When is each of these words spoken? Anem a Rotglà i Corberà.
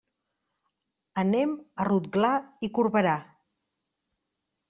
Anem 1.23 1.51
a 1.83 1.85
Rotglà 1.89 2.31
i 2.67 2.71
Corberà. 2.79 3.13